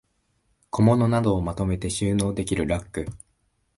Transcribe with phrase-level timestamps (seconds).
[0.71, 3.05] 小物などをまとめて収納できるラック